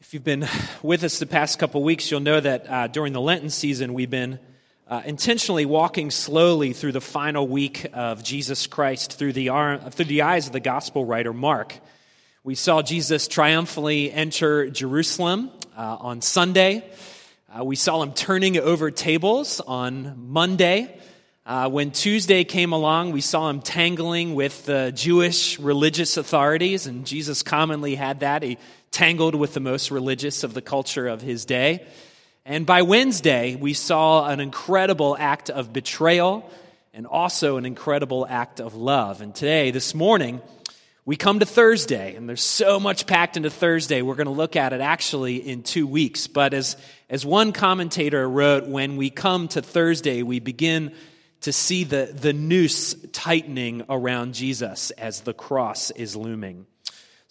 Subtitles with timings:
[0.00, 0.48] If you've been
[0.82, 4.08] with us the past couple weeks, you'll know that uh, during the Lenten season, we've
[4.08, 4.38] been
[4.88, 9.48] uh, intentionally walking slowly through the final week of Jesus Christ through the,
[9.90, 11.74] through the eyes of the gospel writer Mark.
[12.44, 16.82] We saw Jesus triumphantly enter Jerusalem uh, on Sunday.
[17.54, 20.98] Uh, we saw him turning over tables on Monday.
[21.44, 27.06] Uh, when Tuesday came along, we saw him tangling with the Jewish religious authorities, and
[27.06, 28.42] Jesus commonly had that.
[28.42, 28.56] He
[28.90, 31.86] tangled with the most religious of the culture of his day.
[32.44, 36.50] And by Wednesday, we saw an incredible act of betrayal
[36.92, 39.20] and also an incredible act of love.
[39.20, 40.40] And today, this morning,
[41.04, 44.02] we come to Thursday, and there's so much packed into Thursday.
[44.02, 46.26] We're going to look at it actually in two weeks.
[46.26, 46.76] But as,
[47.08, 50.94] as one commentator wrote, when we come to Thursday, we begin
[51.42, 56.66] to see the, the noose tightening around Jesus as the cross is looming.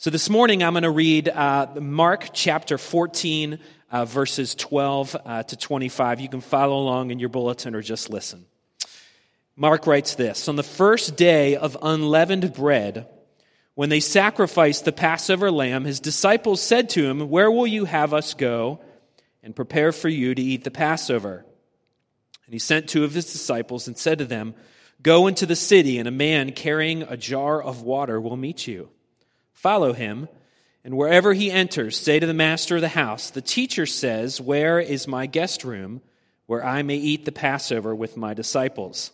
[0.01, 3.59] So this morning I'm going to read uh, Mark chapter 14,
[3.91, 6.21] uh, verses 12 uh, to 25.
[6.21, 8.45] You can follow along in your bulletin or just listen.
[9.57, 13.09] Mark writes this On the first day of unleavened bread,
[13.75, 18.13] when they sacrificed the Passover lamb, his disciples said to him, Where will you have
[18.13, 18.79] us go
[19.43, 21.45] and prepare for you to eat the Passover?
[22.45, 24.55] And he sent two of his disciples and said to them,
[25.01, 28.91] Go into the city, and a man carrying a jar of water will meet you.
[29.59, 30.29] Follow him,
[30.85, 34.79] and wherever he enters, say to the master of the house, The teacher says, Where
[34.79, 35.99] is my guest room,
[36.45, 39.11] where I may eat the Passover with my disciples?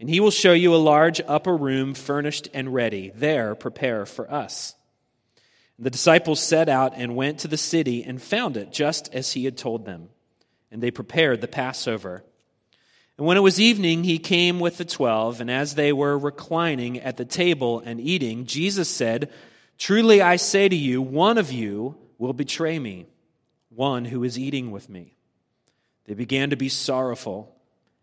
[0.00, 3.12] And he will show you a large upper room furnished and ready.
[3.14, 4.74] There, prepare for us.
[5.78, 9.44] The disciples set out and went to the city and found it just as he
[9.44, 10.08] had told them.
[10.72, 12.24] And they prepared the Passover.
[13.16, 16.98] And when it was evening, he came with the twelve, and as they were reclining
[16.98, 19.30] at the table and eating, Jesus said,
[19.78, 23.06] Truly I say to you, one of you will betray me,
[23.70, 25.16] one who is eating with me.
[26.04, 27.56] They began to be sorrowful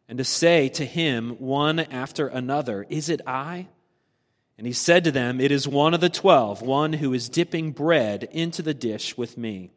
[0.08, 3.68] and to say to him one after another, Is it I?
[4.58, 7.72] And he said to them, It is one of the twelve, one who is dipping
[7.72, 9.72] bread into the dish with me.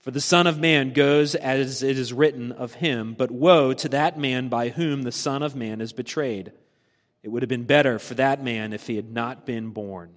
[0.00, 3.88] For the Son of Man goes as it is written of him, but woe to
[3.90, 6.52] that man by whom the Son of Man is betrayed.
[7.22, 10.16] It would have been better for that man if he had not been born.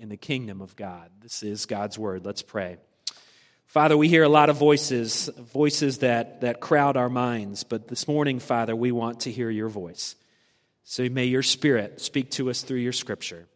[0.00, 1.10] in the kingdom of God.
[1.20, 2.24] This is God's word.
[2.24, 2.78] Let's pray.
[3.66, 8.08] Father, we hear a lot of voices, voices that, that crowd our minds, but this
[8.08, 10.16] morning, Father, we want to hear your voice.
[10.84, 13.46] So may your spirit speak to us through your scripture.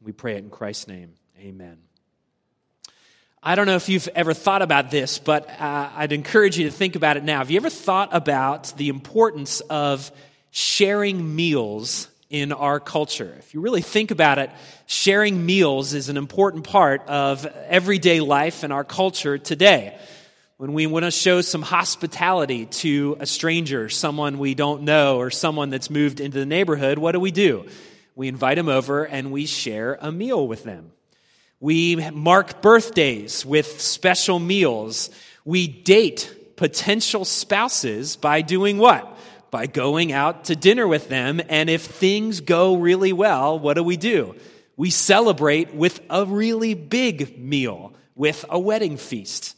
[0.00, 1.12] We pray it in Christ's name.
[1.38, 1.76] Amen.
[3.42, 6.74] I don't know if you've ever thought about this, but uh, I'd encourage you to
[6.74, 7.38] think about it now.
[7.38, 10.10] Have you ever thought about the importance of
[10.50, 13.34] sharing meals in our culture.
[13.40, 14.50] If you really think about it,
[14.86, 19.98] sharing meals is an important part of everyday life in our culture today.
[20.56, 25.30] When we want to show some hospitality to a stranger, someone we don't know, or
[25.30, 27.66] someone that's moved into the neighborhood, what do we do?
[28.14, 30.92] We invite them over and we share a meal with them.
[31.58, 35.10] We mark birthdays with special meals.
[35.44, 39.18] We date potential spouses by doing what?
[39.50, 41.40] By going out to dinner with them.
[41.48, 44.36] And if things go really well, what do we do?
[44.76, 49.56] We celebrate with a really big meal, with a wedding feast.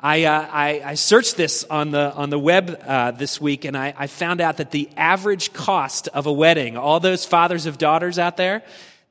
[0.00, 3.74] I, uh, I, I, searched this on the, on the web uh, this week and
[3.74, 7.78] I, I found out that the average cost of a wedding, all those fathers of
[7.78, 8.62] daughters out there,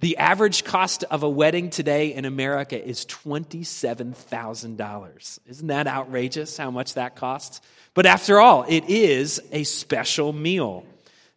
[0.04, 5.40] the average cost of a wedding today in America is $27,000.
[5.48, 7.62] Isn't that outrageous how much that costs?
[7.94, 10.84] But after all, it is a special meal.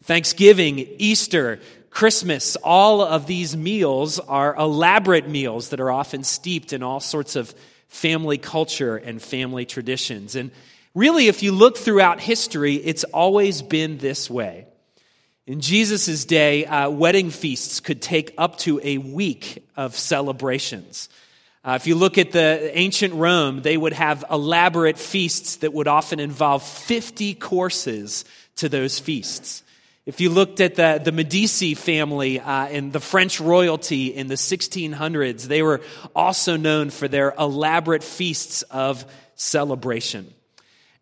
[0.02, 1.60] Thanksgiving, Easter,
[1.90, 7.36] Christmas, all of these meals are elaborate meals that are often steeped in all sorts
[7.36, 7.54] of
[7.86, 10.34] family culture and family traditions.
[10.34, 10.50] And
[10.92, 14.66] really, if you look throughout history, it's always been this way.
[15.46, 21.08] In Jesus' day, uh, wedding feasts could take up to a week of celebrations.
[21.64, 25.86] Uh, if you look at the ancient Rome, they would have elaborate feasts that would
[25.86, 28.24] often involve 50 courses
[28.56, 29.62] to those feasts.
[30.04, 34.34] If you looked at the, the Medici family uh, and the French royalty in the
[34.34, 35.80] 1600s, they were
[36.12, 39.04] also known for their elaborate feasts of
[39.36, 40.32] celebration.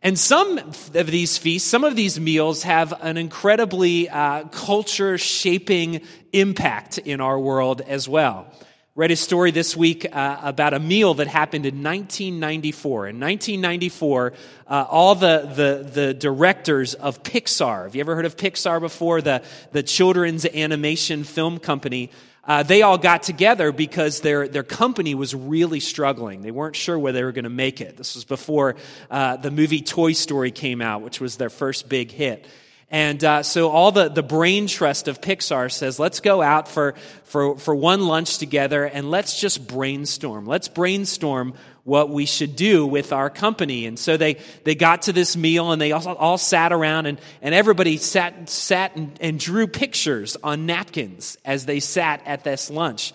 [0.05, 6.03] And some of these feasts, some of these meals have an incredibly uh, culture shaping
[6.31, 8.47] impact in our world as well.
[8.95, 13.09] Read a story this week uh, about a meal that happened in 1994.
[13.09, 14.35] In 1994,
[14.67, 19.23] uh, all the, the, the directors of Pixar, have you ever heard of Pixar before?
[19.23, 19.43] The,
[19.73, 22.11] the children's animation film company.
[22.47, 26.43] Uh, they all got together because their, their company was really struggling.
[26.43, 27.97] They weren't sure where they were going to make it.
[27.97, 28.77] This was before
[29.11, 32.47] uh, the movie Toy Story came out, which was their first big hit.
[32.91, 36.95] And uh, so all the, the brain trust of Pixar says, let's go out for,
[37.25, 40.47] for, for one lunch together and let's just brainstorm.
[40.47, 43.87] Let's brainstorm what we should do with our company.
[43.87, 47.21] And so they, they got to this meal and they all, all sat around and,
[47.41, 52.71] and everybody sat, sat and, and drew pictures on napkins as they sat at this
[52.71, 53.13] lunch.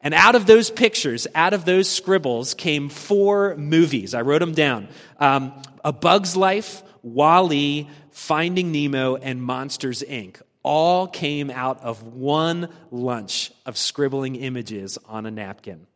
[0.00, 4.14] And out of those pictures, out of those scribbles came four movies.
[4.14, 4.88] I wrote them down.
[5.18, 5.52] Um,
[5.84, 10.40] A Bug's Life, WALL-E, Finding Nemo, and Monsters, Inc.
[10.62, 15.87] all came out of one lunch of scribbling images on a napkin.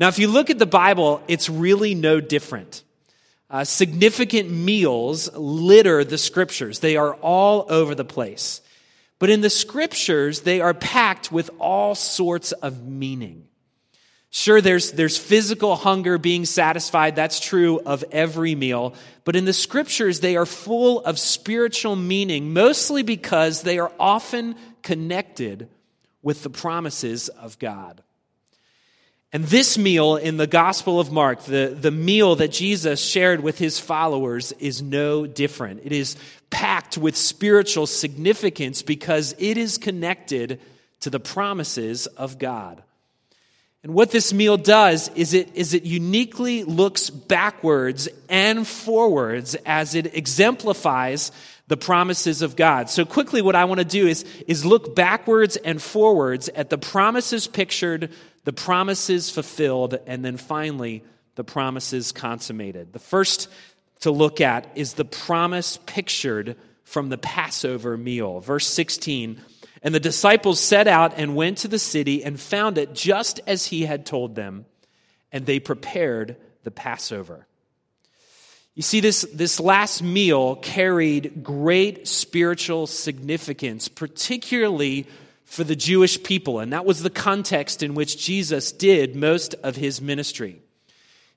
[0.00, 2.82] Now, if you look at the Bible, it's really no different.
[3.50, 8.62] Uh, significant meals litter the scriptures, they are all over the place.
[9.18, 13.48] But in the scriptures, they are packed with all sorts of meaning.
[14.30, 17.16] Sure, there's, there's physical hunger being satisfied.
[17.16, 18.94] That's true of every meal.
[19.24, 24.54] But in the scriptures, they are full of spiritual meaning, mostly because they are often
[24.82, 25.68] connected
[26.22, 28.02] with the promises of God.
[29.32, 33.58] And this meal in the Gospel of Mark, the, the meal that Jesus shared with
[33.58, 35.82] his followers, is no different.
[35.84, 36.16] It is
[36.50, 40.60] packed with spiritual significance because it is connected
[41.00, 42.82] to the promises of God.
[43.82, 49.94] And what this meal does is it, is it uniquely looks backwards and forwards as
[49.94, 51.32] it exemplifies
[51.68, 52.90] the promises of God.
[52.90, 56.76] So quickly, what I want to do is, is look backwards and forwards at the
[56.76, 58.10] promises pictured,
[58.44, 61.04] the promises fulfilled, and then finally,
[61.34, 62.92] the promises consummated.
[62.92, 63.48] The first
[64.00, 68.40] to look at is the promise pictured from the Passover meal.
[68.40, 69.40] Verse 16
[69.82, 73.66] and the disciples set out and went to the city and found it just as
[73.66, 74.66] he had told them,
[75.32, 77.46] and they prepared the Passover.
[78.74, 85.06] You see, this, this last meal carried great spiritual significance, particularly
[85.50, 89.74] for the Jewish people, and that was the context in which Jesus did most of
[89.74, 90.62] his ministry.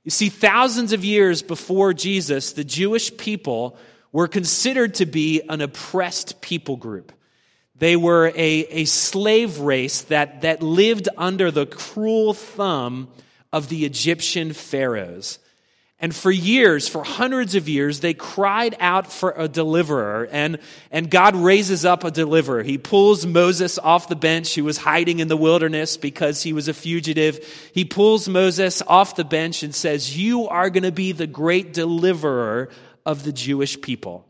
[0.03, 3.75] You see, thousands of years before Jesus, the Jewish people
[4.11, 7.11] were considered to be an oppressed people group.
[7.75, 13.07] They were a, a slave race that, that lived under the cruel thumb
[13.51, 15.39] of the Egyptian pharaohs.
[16.03, 20.59] And for years, for hundreds of years, they cried out for a deliverer, and,
[20.91, 22.61] and God raises up a deliverer.
[22.61, 26.67] He pulls Moses off the bench, who was hiding in the wilderness because he was
[26.67, 27.39] a fugitive.
[27.73, 31.71] He pulls Moses off the bench and says, You are going to be the great
[31.71, 32.67] deliverer
[33.05, 34.25] of the Jewish people.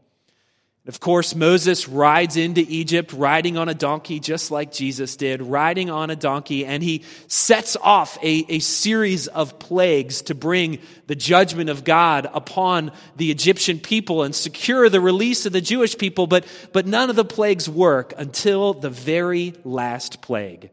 [0.85, 5.89] Of course, Moses rides into Egypt riding on a donkey, just like Jesus did, riding
[5.89, 11.15] on a donkey, and he sets off a, a series of plagues to bring the
[11.15, 16.27] judgment of God upon the Egyptian people and secure the release of the Jewish people.
[16.27, 20.69] But, but none of the plagues work until the very last plague.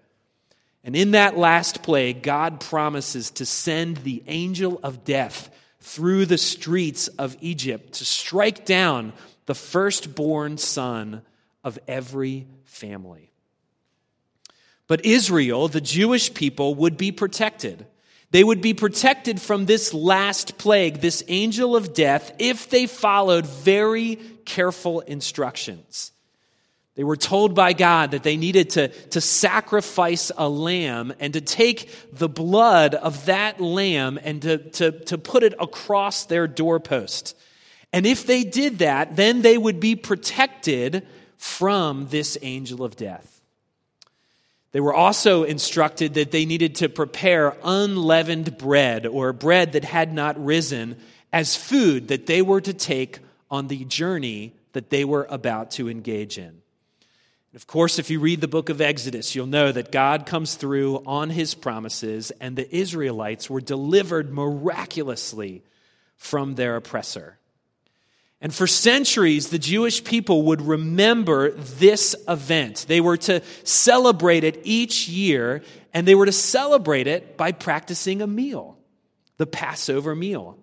[0.82, 5.50] And in that last plague, God promises to send the angel of death
[5.82, 9.12] through the streets of Egypt to strike down
[9.47, 11.23] the firstborn son
[11.64, 13.30] of every family.
[14.87, 17.87] But Israel, the Jewish people, would be protected.
[18.32, 23.47] They would be protected from this last plague, this angel of death, if they followed
[23.47, 26.12] very careful instructions.
[26.97, 31.40] They were told by God that they needed to, to sacrifice a lamb and to
[31.40, 37.37] take the blood of that lamb and to, to, to put it across their doorpost.
[37.92, 41.06] And if they did that, then they would be protected
[41.37, 43.40] from this angel of death.
[44.73, 50.14] They were also instructed that they needed to prepare unleavened bread or bread that had
[50.14, 50.97] not risen
[51.32, 53.18] as food that they were to take
[53.50, 56.62] on the journey that they were about to engage in.
[57.52, 61.02] Of course, if you read the book of Exodus, you'll know that God comes through
[61.04, 65.64] on his promises, and the Israelites were delivered miraculously
[66.16, 67.39] from their oppressor.
[68.42, 72.87] And for centuries, the Jewish people would remember this event.
[72.88, 78.23] They were to celebrate it each year, and they were to celebrate it by practicing
[78.23, 78.78] a meal,
[79.37, 80.56] the Passover meal.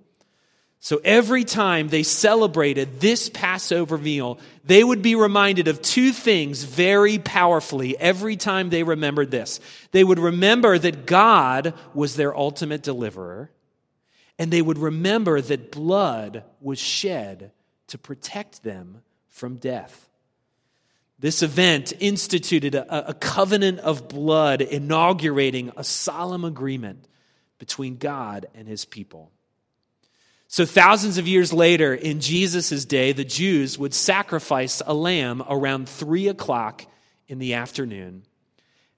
[0.79, 6.63] So every time they celebrated this Passover meal, they would be reminded of two things
[6.63, 9.59] very powerfully every time they remembered this.
[9.91, 13.51] They would remember that God was their ultimate deliverer,
[14.39, 17.51] and they would remember that blood was shed
[17.87, 20.07] to protect them from death.
[21.19, 27.07] This event instituted a, a, covenant of blood, inaugurating a solemn agreement
[27.57, 29.31] between God and his people.
[30.47, 35.89] So, thousands of years later, in Jesus' day, the Jews would sacrifice a lamb around
[35.89, 36.85] three o'clock
[37.27, 38.23] in the afternoon.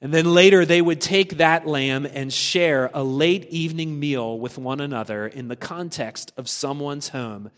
[0.01, 4.57] And then later, they would take that lamb and share a late evening meal with
[4.57, 7.49] one another in the context of someone's home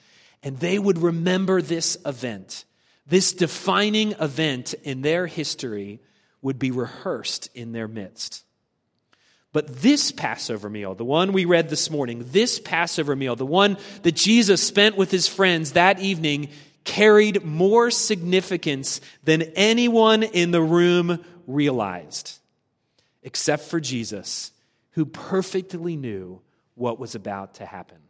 [0.44, 2.66] and they would remember this event.
[3.06, 6.02] This defining event in their history
[6.42, 8.44] would be rehearsed in their midst.
[9.54, 13.78] But this Passover meal, the one we read this morning, this Passover meal, the one
[14.04, 16.50] that Jesus spent with his friends that evening,
[16.84, 22.40] carried more significance than anyone in the room realized,
[23.24, 24.52] except for Jesus,
[24.92, 26.42] who perfectly knew
[26.76, 28.01] what was about to happen.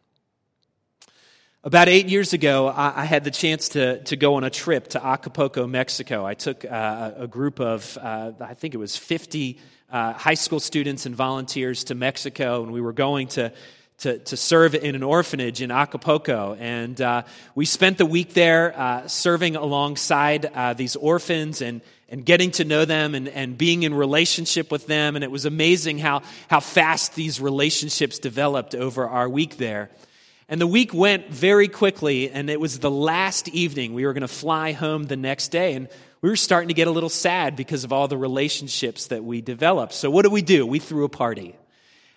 [1.64, 5.06] About eight years ago, I, had the chance to, to go on a trip to
[5.06, 6.26] Acapulco, Mexico.
[6.26, 9.60] I took uh, a group of, uh, I think it was 50
[9.92, 13.54] uh, high school students and volunteers to Mexico, and we were going to,
[14.00, 16.58] to, to serve in an orphanage in Acapulco.
[16.60, 22.26] And uh, we spent the week there uh, serving alongside uh, these orphans and, and
[22.26, 25.16] getting to know them and, and being in relationship with them.
[25.16, 29.92] And it was amazing how, how fast these relationships developed over our week there.
[30.52, 33.94] And the week went very quickly, and it was the last evening.
[33.94, 35.88] We were going to fly home the next day, and
[36.22, 39.40] we were starting to get a little sad because of all the relationships that we
[39.40, 39.94] developed.
[39.94, 40.68] So, what did we do?
[40.68, 41.56] We threw a party.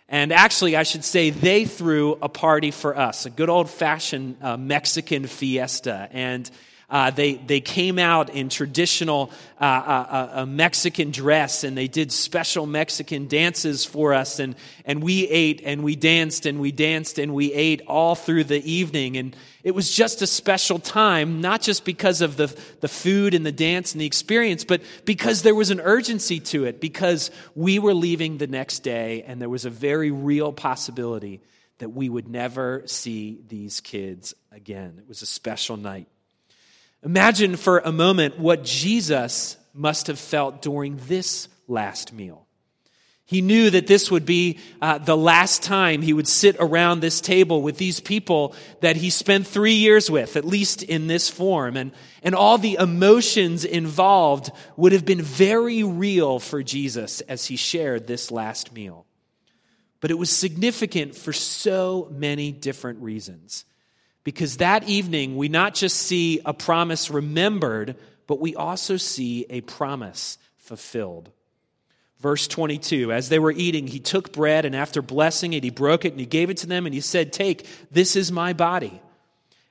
[0.08, 4.38] And actually, I should say they threw a party for us, a good old fashioned
[4.42, 6.08] uh, Mexican fiesta.
[6.10, 6.50] And
[6.94, 12.12] uh, they, they came out in traditional uh, uh, uh, Mexican dress and they did
[12.12, 14.38] special Mexican dances for us.
[14.38, 18.44] And, and we ate and we danced and we danced and we ate all through
[18.44, 19.16] the evening.
[19.16, 19.34] And
[19.64, 23.50] it was just a special time, not just because of the, the food and the
[23.50, 27.94] dance and the experience, but because there was an urgency to it, because we were
[27.94, 31.40] leaving the next day and there was a very real possibility
[31.78, 34.94] that we would never see these kids again.
[35.00, 36.06] It was a special night.
[37.04, 42.46] Imagine for a moment what Jesus must have felt during this last meal.
[43.26, 47.20] He knew that this would be uh, the last time he would sit around this
[47.20, 51.76] table with these people that he spent three years with, at least in this form.
[51.76, 51.92] And,
[52.22, 58.06] and all the emotions involved would have been very real for Jesus as he shared
[58.06, 59.06] this last meal.
[60.00, 63.64] But it was significant for so many different reasons.
[64.24, 69.60] Because that evening, we not just see a promise remembered, but we also see a
[69.60, 71.30] promise fulfilled.
[72.20, 76.06] Verse 22 As they were eating, he took bread, and after blessing it, he broke
[76.06, 79.00] it and he gave it to them, and he said, Take, this is my body.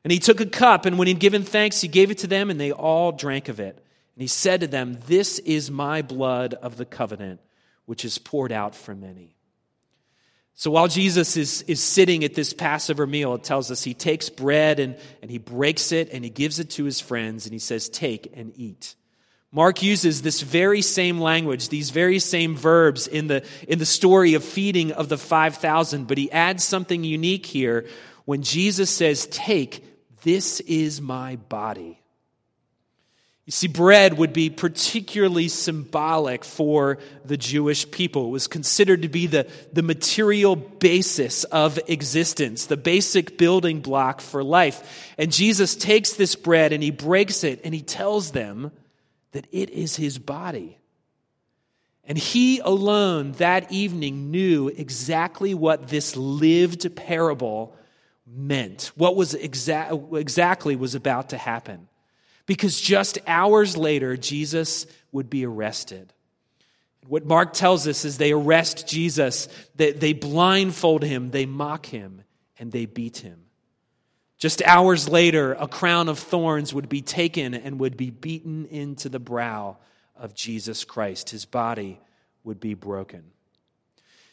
[0.03, 2.51] And he took a cup, and when he'd given thanks, he gave it to them,
[2.51, 3.75] and they all drank of it.
[4.15, 7.39] And he said to them, This is my blood of the covenant,
[7.85, 9.35] which is poured out for many.
[10.55, 14.29] So while Jesus is, is sitting at this Passover meal, it tells us he takes
[14.29, 17.59] bread and, and he breaks it and he gives it to his friends and he
[17.59, 18.95] says, Take and eat.
[19.51, 24.33] Mark uses this very same language, these very same verbs in the, in the story
[24.33, 27.85] of feeding of the 5,000, but he adds something unique here
[28.25, 29.83] when Jesus says, Take,
[30.23, 32.02] this is my body.
[33.45, 38.27] You see, bread would be particularly symbolic for the Jewish people.
[38.27, 44.21] It was considered to be the, the material basis of existence, the basic building block
[44.21, 45.13] for life.
[45.17, 48.71] And Jesus takes this bread and he breaks it and he tells them
[49.33, 50.77] that it is his body.
[52.05, 57.75] And he alone that evening knew exactly what this lived parable
[58.25, 61.89] meant, what was exa- exactly was about to happen.
[62.45, 66.13] Because just hours later, Jesus would be arrested.
[67.07, 72.23] What Mark tells us is they arrest Jesus, they, they blindfold him, they mock him,
[72.57, 73.43] and they beat him.
[74.37, 79.07] Just hours later, a crown of thorns would be taken and would be beaten into
[79.09, 79.77] the brow
[80.17, 81.29] of Jesus Christ.
[81.29, 81.99] His body
[82.43, 83.23] would be broken.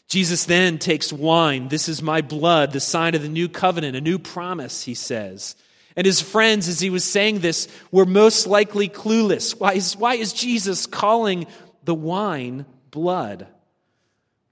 [0.07, 1.69] Jesus then takes wine.
[1.69, 5.55] This is my blood, the sign of the new covenant, a new promise, he says.
[5.95, 9.59] And his friends, as he was saying this, were most likely clueless.
[9.59, 11.47] Why is, why is Jesus calling
[11.83, 13.47] the wine blood?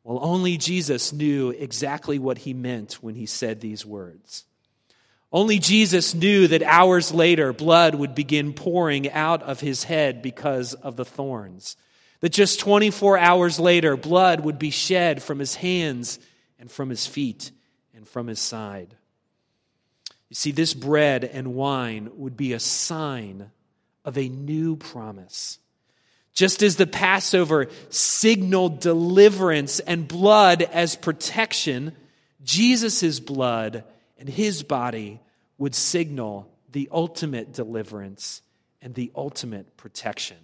[0.04, 4.46] Well, only Jesus knew exactly what he meant when he said these words.
[5.32, 10.74] Only Jesus knew that hours later, blood would begin pouring out of his head because
[10.74, 11.78] of the thorns.
[12.22, 16.20] That just 24 hours later, blood would be shed from his hands
[16.58, 17.52] and from his feet
[17.96, 18.96] and from his side.
[20.30, 23.52] You see, this bread and wine would be a sign
[24.06, 25.60] of a new promise.
[26.34, 31.96] Just as the Passover signaled deliverance and blood as protection,
[32.44, 33.84] Jesus' blood
[34.18, 35.20] and his body
[35.58, 38.42] would signal the ultimate deliverance
[38.82, 40.38] and the ultimate protection.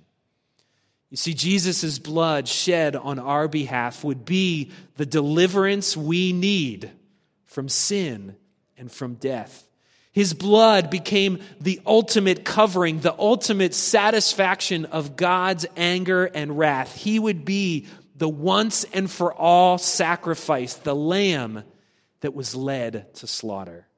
[1.11, 6.91] You see, Jesus' blood shed on our behalf would be the deliverance we need
[7.45, 8.35] from sin
[8.77, 9.64] and from death.
[10.15, 16.95] His blood became the ultimate covering, the ultimate satisfaction of God's anger and wrath.
[16.95, 21.65] He would be the once and for all sacrifice, the lamb
[22.21, 23.89] that was led to slaughter.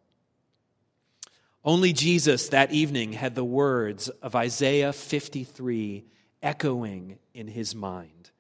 [1.64, 6.04] Only Jesus that evening had the words of Isaiah 53
[6.42, 8.32] echoing in his mind.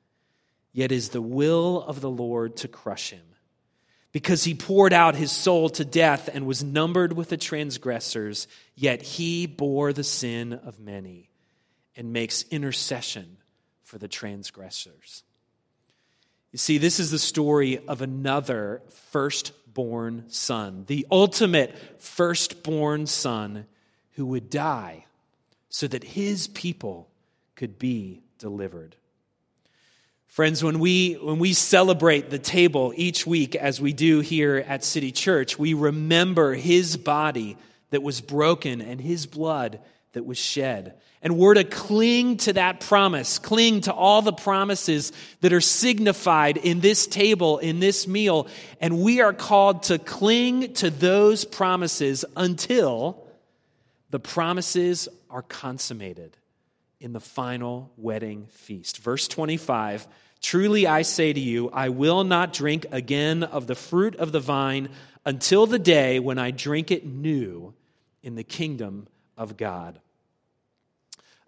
[0.74, 3.36] Yet is the will of the Lord to crush him
[4.18, 9.00] because he poured out his soul to death and was numbered with the transgressors, yet
[9.04, 11.30] he bore the sin of many
[11.96, 13.38] and makes intercession
[13.84, 15.22] for the transgressors.
[16.52, 18.82] You see, this is the story of another
[19.12, 23.68] firstborn son, the ultimate firstborn son
[24.14, 25.06] who would die
[25.70, 27.08] so that his people
[27.56, 28.96] could be delivered.
[30.28, 34.84] Friends, when we, when we celebrate the table each week, as we do here at
[34.84, 37.58] City Church, we remember his body
[37.90, 39.80] that was broken and his blood
[40.14, 40.94] that was shed.
[41.24, 46.58] And we're to cling to that promise, cling to all the promises that are signified
[46.58, 48.48] in this table, in this meal.
[48.80, 53.26] And we are called to cling to those promises until
[54.12, 56.37] the promises are consummated
[57.00, 58.98] in the final wedding feast.
[58.98, 60.08] Verse 25
[60.40, 64.40] Truly I say to you, I will not drink again of the fruit of the
[64.40, 64.90] vine
[65.26, 67.74] until the day when I drink it new
[68.22, 70.00] in the kingdom of God.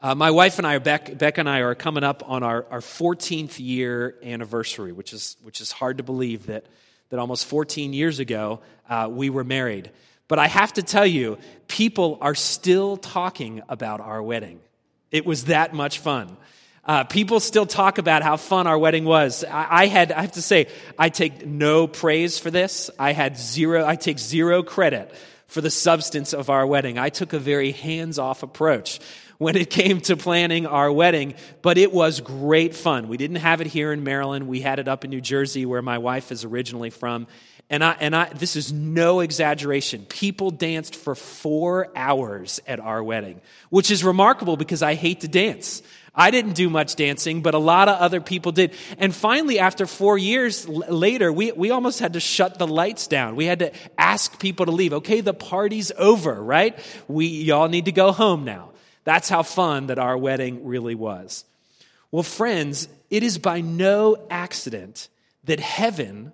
[0.02, 2.80] Uh, my wife and I, Beck, Beck and I, are coming up on our, our
[2.80, 6.66] 14th year anniversary, which is, which is hard to believe that,
[7.10, 9.92] that almost 14 years ago uh, we were married.
[10.30, 14.62] But I have to tell you, people are still talking about our wedding.
[15.12, 16.38] It was that much fun.
[16.86, 19.43] Uh, people still talk about how fun our wedding was.
[19.43, 20.67] I, I, had, I have to say,
[20.98, 22.89] I take no praise for this.
[22.98, 25.13] I had zero, I take zero credit
[25.48, 26.98] for the substance of our wedding.
[26.98, 29.00] I took a very hands off approach
[29.39, 33.08] when it came to planning our wedding, but it was great fun.
[33.08, 34.48] We didn't have it here in Maryland.
[34.48, 37.28] We had it up in New Jersey where my wife is originally from.
[37.71, 40.05] And I, and I, this is no exaggeration.
[40.05, 45.27] People danced for four hours at our wedding, which is remarkable because I hate to
[45.27, 45.84] dance.
[46.15, 48.73] I didn't do much dancing, but a lot of other people did.
[48.97, 53.36] And finally, after four years later, we, we almost had to shut the lights down.
[53.36, 54.93] We had to ask people to leave.
[54.93, 56.77] Okay, the party's over, right?
[57.08, 58.71] We, y'all need to go home now.
[59.03, 61.45] That's how fun that our wedding really was.
[62.12, 65.08] Well, friends, it is by no accident
[65.43, 66.34] that heaven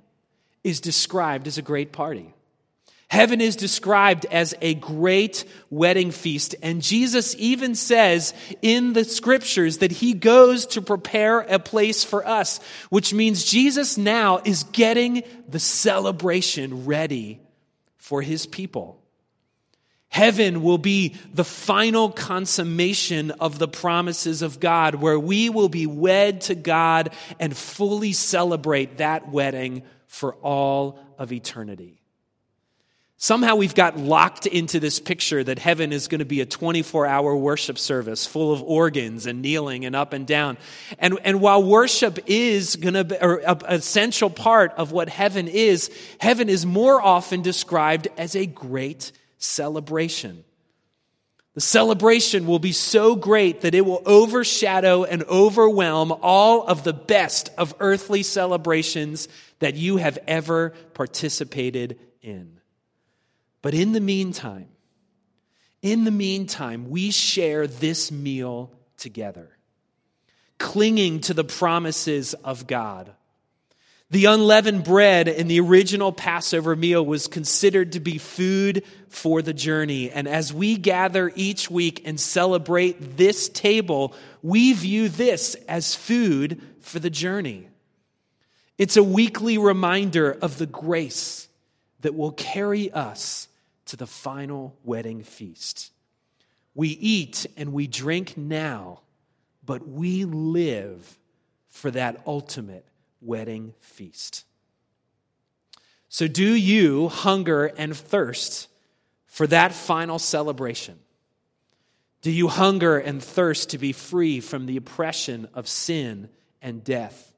[0.65, 2.34] is described as a great party.
[3.08, 6.56] Heaven is described as a great wedding feast.
[6.63, 12.28] And Jesus even says in the scriptures that he goes to prepare a place for
[12.28, 17.39] us, which means Jesus now is getting the celebration ready
[17.97, 18.99] for his people.
[20.10, 25.86] Heaven will be the final consummation of the promises of God, where we will be
[25.86, 32.01] wed to God and fully celebrate that wedding for all of eternity.
[33.17, 37.05] Somehow we've got locked into this picture that heaven is going to be a 24
[37.05, 40.57] hour worship service full of organs and kneeling and up and down.
[40.99, 45.89] And, and while worship is going to be an essential part of what heaven is,
[46.19, 50.43] heaven is more often described as a great celebration.
[51.55, 56.93] The celebration will be so great that it will overshadow and overwhelm all of the
[56.93, 62.59] best of earthly celebrations that you have ever participated in.
[63.61, 64.67] But in the meantime,
[65.81, 69.49] in the meantime, we share this meal together,
[70.57, 73.13] clinging to the promises of God.
[74.11, 79.53] The unleavened bread in the original Passover meal was considered to be food for the
[79.53, 80.11] journey.
[80.11, 84.13] And as we gather each week and celebrate this table,
[84.43, 87.67] we view this as food for the journey.
[88.77, 91.47] It's a weekly reminder of the grace
[92.01, 93.47] that will carry us
[93.85, 95.91] to the final wedding feast.
[96.75, 99.01] We eat and we drink now,
[99.65, 101.17] but we live
[101.69, 102.85] for that ultimate
[103.25, 104.45] wedding feast.
[106.09, 108.67] So, do you hunger and thirst
[109.27, 110.97] for that final celebration?
[112.21, 116.29] Do you hunger and thirst to be free from the oppression of sin
[116.61, 117.33] and death?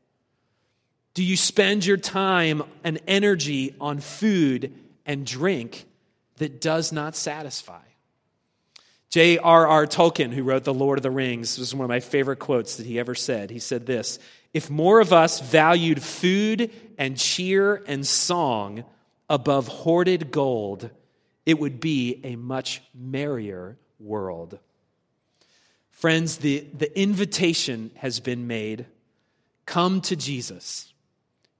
[1.13, 4.71] Do you spend your time and energy on food
[5.05, 5.85] and drink
[6.37, 7.81] that does not satisfy?
[9.09, 9.87] J.R.R.
[9.87, 12.85] Tolkien, who wrote The Lord of the Rings, was one of my favorite quotes that
[12.85, 13.49] he ever said.
[13.49, 14.19] He said this
[14.53, 18.85] If more of us valued food and cheer and song
[19.29, 20.89] above hoarded gold,
[21.45, 24.59] it would be a much merrier world.
[25.91, 28.85] Friends, the, the invitation has been made
[29.65, 30.93] come to Jesus.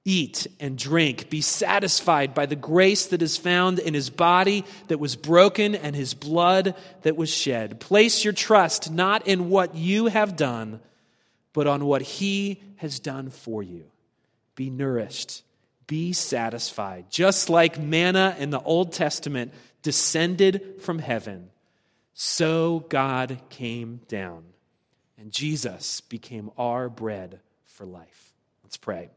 [0.04, 1.28] Eat and drink.
[1.28, 5.94] Be satisfied by the grace that is found in his body that was broken and
[5.94, 7.80] his blood that was shed.
[7.80, 10.80] Place your trust not in what you have done,
[11.52, 13.84] but on what he has done for you.
[14.54, 15.42] Be nourished.
[15.86, 17.06] Be satisfied.
[17.10, 21.50] Just like manna in the Old Testament descended from heaven,
[22.12, 24.44] so God came down,
[25.16, 28.34] and Jesus became our bread for life.
[28.64, 29.10] Let's pray.